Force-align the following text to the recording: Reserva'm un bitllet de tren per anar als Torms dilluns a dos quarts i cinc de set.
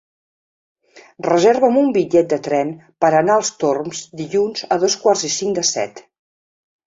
Reserva'm 1.27 1.75
un 1.81 1.91
bitllet 1.97 2.31
de 2.31 2.39
tren 2.47 2.71
per 3.05 3.11
anar 3.19 3.35
als 3.39 3.53
Torms 3.65 4.01
dilluns 4.23 4.65
a 4.77 4.79
dos 4.85 4.95
quarts 5.03 5.27
i 5.31 5.33
cinc 5.35 5.59
de 5.61 5.65
set. 5.73 6.03